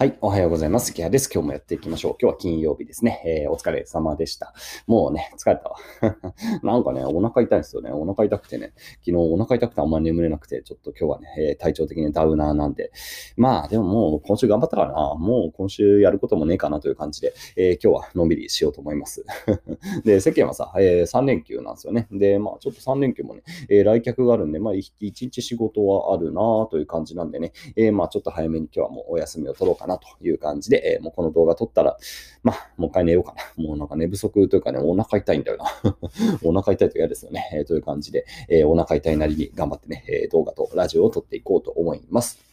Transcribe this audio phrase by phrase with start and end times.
[0.00, 0.94] はい、おはようございます。
[0.94, 1.28] キアです。
[1.28, 2.16] 今日もやっていきましょう。
[2.22, 3.20] 今日は金曜日ですね。
[3.26, 4.54] えー、お疲れ様でした。
[4.86, 5.76] もうね、疲れたわ。
[6.62, 7.90] なんかね、お腹痛いんですよね。
[7.90, 8.74] お腹痛くてね、
[9.04, 12.92] 昨日お腹痛くてあんまり眠れなくて、ちょっと今日はね、えー、体調的にダウナーなんで、
[13.36, 19.24] まあでももう今週頑張ったからな、もう今週やることもねえかなという感じで、えー、今日はのんびりしようと思います。
[20.06, 22.06] で、世間はさ、えー、3連休なんですよね。
[22.12, 31.96] で、まあちょっと3連休もね、え、来客があるんで、まあ1日仕事はあるなという感じなんでね、えー、まあちょっと早めに今日はもうお休みを取ろうかななという感じで、えー、もうこの動画撮ったら、
[32.44, 33.42] まあ、もう一回寝ようかな。
[33.62, 35.64] もうなんか寝不足というかね、お腹痛いんだよな。
[36.44, 37.50] お腹痛いと嫌ですよね。
[37.52, 42.47] えー、という感じで、えー、お腹痛いなりに頑張ってね、え動画とラジオを撮っていこうと思います。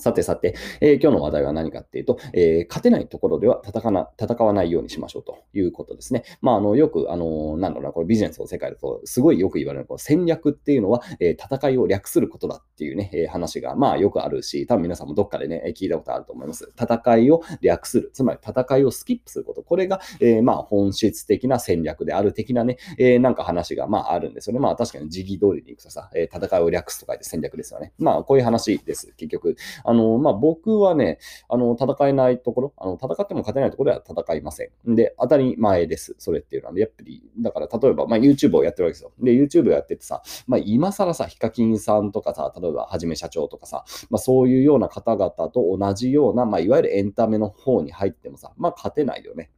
[0.00, 6.24] さてさて、えー、今日の話題は何かっていうと、えー、勝てないところでは戦わな戦わないようにしましょうということですね。
[6.40, 16.72] まあ、あのよく、あのなんだろうな、これビジネスの世界だと、すごいよく言われるこの戦略っていうのは、えー、戦いを略することだっていうね、え話が、まあよくあるし、多分皆さんもどっかでね、聞いたことあると思います。
[16.80, 24.60] 戦いを略する、つまり戦いをスキップすること、これが、えまあ本質的な戦略である的なね、えなんか話が、まああるんですよね。
[24.60, 27.92] まあ確かに時期通りにいくとさ、え戦いを略すとかで戦略ですよね。
[27.98, 29.56] まあこういう話です、結局。
[29.90, 34.94] あの、まあ僕はね、あの、戦えないところ、あの、戦っても勝てないところでは戦いません。
[34.94, 36.14] で、当たり前です。
[36.18, 39.12] それっていうのは、ねやっぱり、だから例えば、まあ、YouTube をやってるわけですよ。
[39.18, 49.50] で、YouTube をやっててさ、まあ、今更さ、ヒカキンさんとかさ、例えば、はじめ社長とかさ、まあ、そういうような方々と同じような、まあ、いわゆるエンタメの方に入ってもさ、まあ、勝てないよね。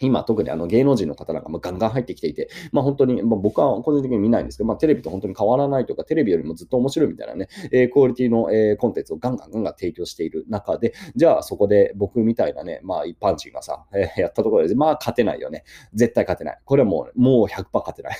[0.00, 15.64] 今、特にあの芸能人の方なんかもガンガン入ってきていて、まあ本当に、まあ、僕は個人的に見ないんですけど、まあテレビと本当に変わらないとか、テレビよりもずっと面白いみたいなね、えー、クオリティの、えー、コンテンツをガンガンガンガン提供している中で、じゃあそこで僕みたいなね、まあ一般人がさ、えー、やったところで、まあ勝てないよね。
[15.94, 16.58] 絶対勝てない。
[16.64, 18.16] これはもう、もう100%勝てない。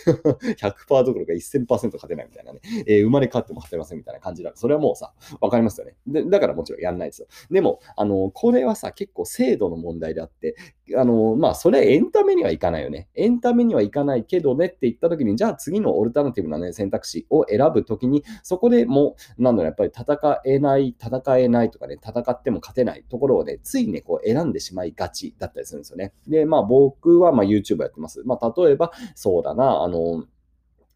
[0.56, 4.52] 100%どころか1000%勝てないみたいなね、えー、生まれ変わっても勝てませんみたいな感じだ。
[4.54, 5.94] それはもうさ、わかりますよね。
[6.06, 7.28] でだからもちろんやんないですよ。
[7.50, 10.56] でも、あの、これはさ、結構制度の問題であって、
[10.96, 13.08] あの、まあ、それエンタメにはいかないよね。
[13.14, 26.12] エンタメにはいかないけどねって言った時に、じゃあ次のオルタナティブなね、選択肢を選ぶ時に、そこでもう、なんだろう、やっぱり戦えない、戦えないとかね、戦っても勝てないところをね、ついね、こう選んでしまいがちだったりするんですよね。
[26.26, 28.22] で、まあ僕はま YouTube やってます。
[28.24, 30.24] まあ例えば、そうだな、あの、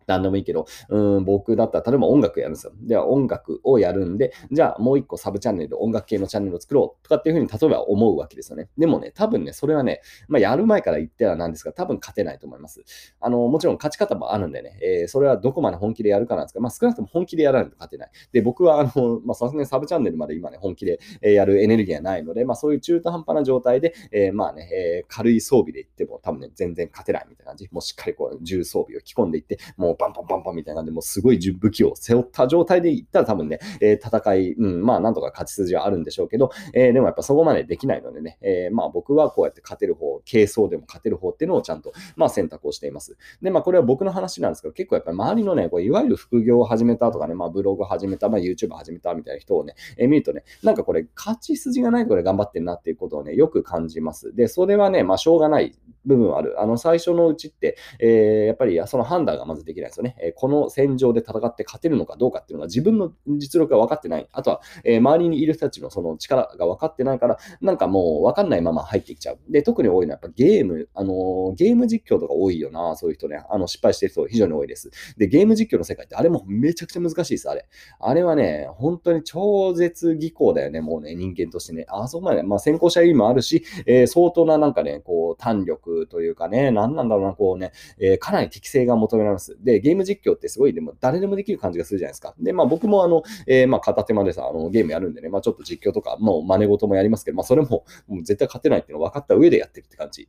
[0.06, 2.72] 何でもいいけど、うん、僕だったら、例えば音楽やるんですよ。
[2.80, 8.68] では、音楽をやるんで、じゃあもう一個サブチャンネル、音楽系のチャンネルを作ろうとかっていうふうに、例えば思うわけですよね。
[8.78, 12.82] でもね、多分ね、それはね、まあ、やる前から言ってはなんですが、多分勝てないと思います。
[13.20, 18.10] あの、もちろん勝ち方もあるんでね、えー、それはどこまで本気でやるかなんですが、まあ、少なくとも本気でやらないと勝てない。
[18.32, 27.68] で、僕は、あの、まあ、さすがにサブチャンネルまで今ね、本気でやるエネルギーがないので、まあ、そういう中途半端な状態で、えー、まあね、えー、軽い装備でいって、多分ね、全然勝てないみたいな感じ。
[27.72, 43.16] もうしっかりこう、重装備を着込んでいって、もうバンバンバンバンみたいなんで、もうすごい武器を背負った状態でいったら多分ね、えー、戦い、うん、まあなんとか勝ち筋はあるんでしょうけど、えー、でもやっぱそこまでできないのでね、えー、まあ僕はこうやって勝てる方、軽装でも勝てる方っていうのをちゃんと、まあ選択をしています。
[43.42, 54.34] で、まあこれは僕の話なんですけど、結構やっぱり周りのね、こういわゆる副業を始めたとかね、まあブログ始めた、まあ YouTube 始めたみたいな人をね、えー、見るとね、なんかこれ勝ち筋がないこれ頑張ってんなっていうことをね、よく感じます。
[54.34, 56.60] で、それはね、まあしょうがない部分ある。
[56.60, 60.16] あの最初のうちって、えー、やっぱりその判断がまずできないですよね。
[60.20, 64.28] え、この戦場で戦って勝てるのかどうかっていうのが自分の実力が分かってない。
[64.32, 69.38] あとは、えー、周りにいる人たちのその力が分かってないから、なんかもう分かんないまま入ってきちゃう。
[69.48, 73.42] で、特に多いのはやっぱゲーム、あの、ゲーム実況とか多いよな、そういう人ね。
[73.48, 74.90] あの、失敗してる人非常に多いです。
[75.16, 77.66] で、ゲーム実況の世界ってあれもめちゃくちゃ難しいです、あれ。
[78.00, 81.86] あれはね、本当に超絶技巧だよね、もうね、人間としてね。
[81.88, 85.64] あそこまで、まあ先行者意味もあるし、えー、相当ななんかね、こう、弾
[86.10, 89.56] というかね、何なんだろうな、こうね、えー、かなり適性が求められます。
[89.62, 92.34] で、ゲーム実況ってすごい、でも誰でもできる感じがするじゃないですか。
[92.38, 100.28] で、まあ僕もあの、えー、まあ片手間でさ、あのゲームやるんでね、まあちょっと実況とか、もう真似事もやりますけど、まあそれももう絶対勝てないっていうの分かった上でやってるって感じ。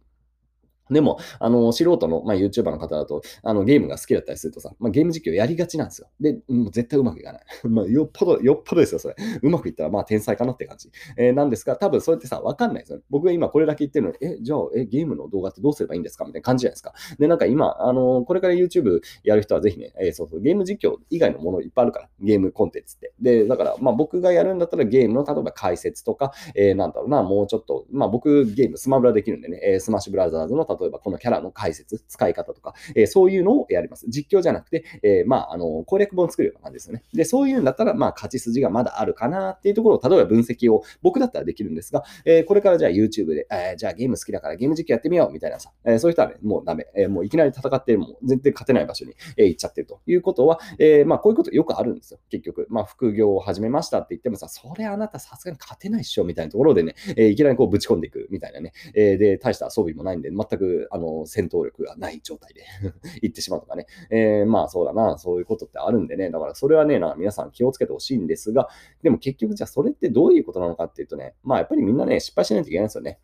[0.90, 6.08] でも、あの、素人の、まあ、YouTuber の方だと、あの、ゲームが好きだったりするとさ、まあ、ゲーム実況やりがちなんですよ。
[6.20, 7.42] で、もう絶対うまくいかない。
[7.68, 9.16] まあ、よっぽど、よっぽどですよ、それ。
[9.42, 10.90] うまくいったら、まあ、天才かなって感じ。
[11.18, 13.04] えー、なんですが、多分それってさ、わかんないですよね。
[13.10, 16.26] 僕が今これだけ言ってるのに、え、じゃあ、え、ゲームの動画ってどうすればいいんですか？
[16.26, 16.94] みたいな感じじゃないですか。
[17.18, 23.14] で、なんか今、あの、これから YouTube やる人はぜひね、えー、そうそう、ゲーム実況以外のものいっぱいあるから、ゲームコンテンツって。
[23.22, 34.06] で、だから、まあ、僕がやるんだったらゲームの、例えば解説とか、えー、なんだろうな、もうちょっと、まあ、僕、ゲーム、スマブラできるんでね、えー、スマッシュブラザーズの、例えばこのキャラの解説、使い方とか、えー、そういうのをやります。
[34.10, 37.04] 実況じゃなくて、えー、まあ、あの、攻略本を作るような感じですよね。
[37.14, 46.88] で、そういうんだったら、まあ、勝ち筋がまだあるかなっていうところを、例えば分析を僕だったらできるんですが、えー、これからじゃあ YouTube で、えー、じゃあゲーム好きだからゲーム実況やってみようみたいなさ、えー、そういう人はね、もうダメ。
[46.96, 52.20] えー、もういきなり戦って、もう全然勝てない場所に、えー、行っちゃってるということは、えー、まあ、こういうことよくあるんですよ。
[52.30, 52.68] 結局。
[52.70, 58.74] まあ、副業を始めましたって言ってもさ、それあなたさすがに勝てないっしょみたいなところでね、えー、いきなりこうぶち込んでいくみたいなね。
[58.94, 62.64] えー、で、大した装備もないんで、全く、あの、戦闘力がない状態で
[63.22, 63.86] 行ってしまうとかね。
[64.10, 66.30] えー、まあ、そうだな、そういうことってあるんでね。
[66.30, 68.70] だからそれはね、な皆さん気をつけてほしいんですが、
[69.02, 73.20] でも結局じゃあそれってどういうことなのかっていうとね、まあやっぱりみんなね、失敗しないといけないんですよね。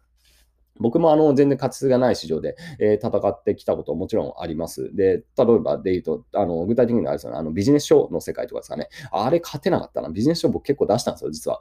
[0.80, 4.96] 僕もあの全然勝ち数がない市場で、えー、戦ってきたことももちろんあります。
[4.96, 10.10] で、例えばで言うと、あの具体的にあれですよね、あのビジネス書の世界とかですかね、あれ勝てなかったな。
[10.10, 11.60] ビジネス書僕結構出したんですよ、実は。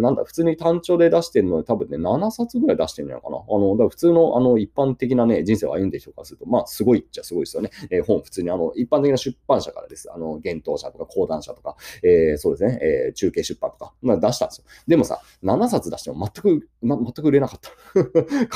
[0.00, 3.38] なんだ、普通に単調で出してるので多分ね、7冊ぐらい出してるのかな。
[3.38, 7.70] あの、だから普通のあの一般的なね、人生を歩んでる人からすると、まあすごいっちゃすごいですよね。
[7.90, 10.10] えー、本普通にあの一般的な出版社からです。
[10.12, 14.64] あの、幻冬社とか講談社とか、えー、そうですね、えー、中継出版とか、まあ、出したんですよ。
[14.86, 17.70] でもさ、7冊出しても全く、ま、全く売れなかった。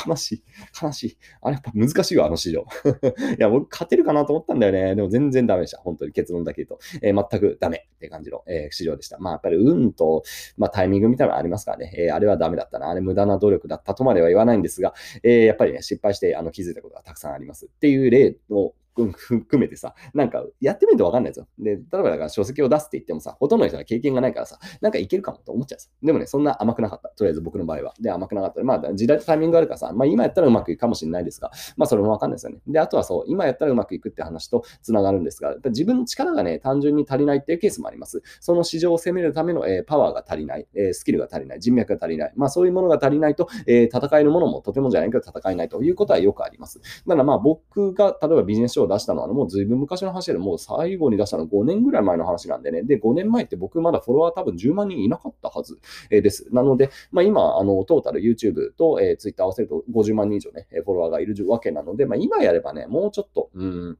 [0.05, 0.43] 悲しい。
[0.81, 1.17] 悲しい。
[1.41, 2.65] あれやっぱ難しいわ、あの市場。
[3.37, 4.95] いや、僕勝てるかなと思ったんだよね。
[4.95, 5.77] でも全然ダメでした。
[5.79, 6.79] 本当に結論だけ言うと。
[7.01, 9.17] えー、全くダメって感じの、えー、市場でした。
[9.19, 10.23] まあやっぱり運と、
[10.57, 11.93] まあ、タイミングみたいなのありますからね。
[11.97, 12.89] えー、あれはダメだったな。
[12.89, 17.65] あれ無駄な努力だったとまでは言わないんですが、えやっぱりね、失敗してあの気づいたことがたくさんあります。
[17.65, 18.73] っていう例を
[19.05, 21.47] 含めてさ、なんかやってみるとわかんないですよ。
[21.59, 27.09] で、例えばだから書籍を出すって言ってもさ、ほとんどの人が経験がないからさ、なんかいけるかもと思っちゃうんでもね、そんな甘くなかった。
[27.09, 27.93] とりあえず僕の場合は。
[27.99, 28.63] で、甘くなかった。
[28.63, 32.59] まあ、時代とタイミングがあるからさ、まあ今やったらうまくいくかもしれないですが、まあそれもわかんないですよね。
[32.67, 38.21] で、あとはそう、今やったらうまくいくって話と繋がるんですが、自分の力がね、単純に足りないっていうケースもあります。
[38.39, 42.33] その市場を攻めるための、えー、パワーが足りない、えー、スキルが足りない、人脈が足りない。
[42.35, 46.79] まあそういうものが足りないと、えー、戦えるものもとてもじゃないけど戦えないということはよくあります。
[46.79, 52.83] だからまあ僕が例えばビジネス書を出したのはもうずいぶん昔の話でもう最後に出したの5年ぐらい前の話なんでね。
[52.83, 55.79] で、5年前って僕まだフォロワー多分10万人いなかったはず
[56.09, 56.47] です。
[56.51, 63.97] なので、まあ、今、あの、トータル YouTube と、えー、Twitter 合わせると50万人以上ね、フォロワーがいるわけなので、まあ、今やればね、もうちょっと、うん、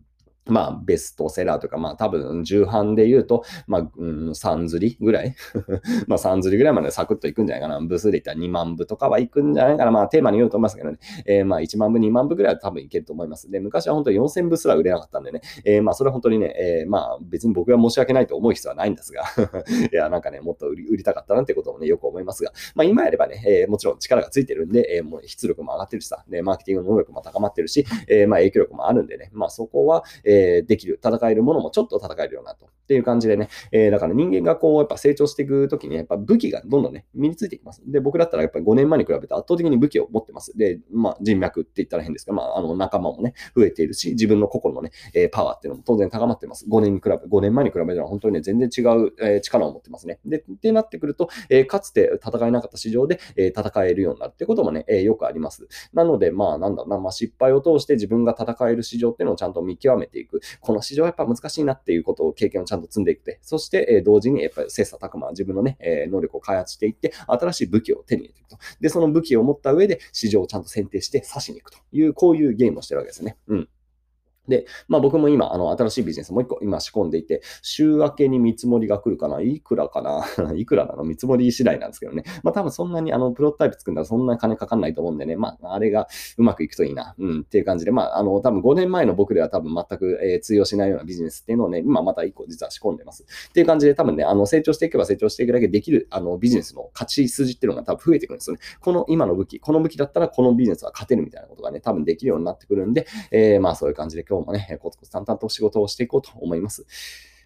[0.50, 5.36] まあ、ベストセラーとか、まあ、多分、重版で言うと、まあ、うん、3釣りぐらい？
[6.08, 7.80] まあ、3釣りぐらいまでサクッといくんじゃないかな。
[7.86, 9.92] 部数で言ったら2万部とかはいくんじゃないかな。
[9.92, 10.98] まあ、テーマによると思いますけどね。
[11.26, 13.50] えー、まあ、1万部、2万部ぐらいは多分いけると思います。
[13.50, 15.42] で、昔は本当に4000部すら売れなかったんでね。
[15.66, 19.24] えー、まあ、それは本当にね、えー、まあ、別に僕が申し訳ないと思う必要はないんですが
[19.92, 31.00] いや、なんかね、もっと売り売りたかったなってこともね、よく思いますが、まあ、今やればね、えー、もちろん力がついてるんで、えー、もう出力も上がってるしさ、で、マーケティング能力も高まってるし、えー、まあ、影響力もあるんでね、まあ、そこは、えー、できる。
[31.04, 32.68] 戦えるものもちょっと戦えるようなと。
[32.88, 37.82] っていう感じでね、えー、だから人間がこう、やっぱ成長していくときに、やっぱ武器がどんどんね、身についていきます。
[37.86, 40.58] で、僕だったらやっぱり5年前に比べて圧倒的に武器を持ってます。
[40.58, 46.66] で、まあ人脈って言ったら変ですが、まああの仲間もね、増えているし、自分の心のね、えー、パワーっていうのも当然高まってます。
[46.70, 50.20] 5年に比べ、5年前に比べたら本当にね、全然違う、えー、力を持ってますね。
[50.26, 55.68] で、ってなってくると、えー、かつて戦えなかった市場で、えー、戦えるようになるってこともね、えー、よくあります。
[55.94, 60.42] なので、まあなんだろうな、まあ失敗を通して自分が戦える市場っていうのをちゃんと見極めていく。
[60.62, 68.58] この市場はやっぱ難しいなっていうことを経験をちゃんんと積んでいくて、そして、え同時にやっぱり切磋琢磨、自分のね、え能力を開発していって、新しい武器を手に入れていくと。
[68.80, 73.38] で、その武器を持った上で市場をちゃんと選定して刺しに行くという、こういうゲームをしてるわけですね。
[73.48, 73.70] うん。
[74.48, 79.42] で、まあ僕も今、あの、新しいビジネスもう一個今仕込んでいて、週明けに見積もりが来るかな？
[79.42, 80.26] いくらかな？
[80.56, 81.04] いくらなの？
[81.04, 82.24] 見積もり次第なんですけどね。
[82.44, 85.36] まあ多分そんなに、あの、プロトタイプ作るんだらそんなに金かかんないと思うんでね。
[85.36, 86.08] まあ、あれが
[86.38, 87.16] うまくいくといいな。
[87.18, 93.24] うん、っていう感じで、まあ、あの、多分5年前の僕では多分全く、えー、通用しないようなビジネスっていうのをね、今また一個実は仕込んでます。
[93.50, 98.62] っていう感じで多分ね、あの、成長していけば成長していくだけできる、あの、ビジネスの勝ち筋っていうのが多分増えてくるんですよね。
[98.80, 106.86] この今の武器、この武器だったらこのビジネスは勝てるみたいなことがね、多分できるようになってくるんで、えー、まあそういう感じで今日もね、コツコツ淡々と仕事をしていこうと思います。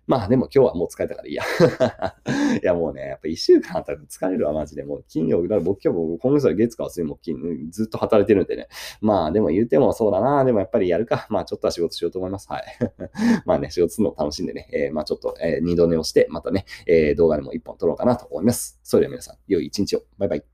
[0.07, 1.43] まあでも今日はもう疲れたからいいや。
[2.61, 4.83] いやもうね、やっぱ一週間働く疲れるわ、マジで。
[4.83, 8.67] もう金曜日、だから僕今日も今月は月火水も金ずっと働いてるんでね。
[8.99, 10.43] まあでも言うてもそうだな。
[10.43, 11.27] でもやっぱりやるか。
[11.29, 12.47] まあちょっとは仕事しようと思います。
[12.49, 12.63] はい。
[13.45, 14.69] まあね、仕事するの楽しんでね。
[14.73, 18.79] えー、まあちょっと、えー、二度寝をして、またね、えー、動画でも一本撮ろうかなと思います。
[18.83, 20.03] それでは皆さん、良い一日を。
[20.17, 20.50] バイバイ。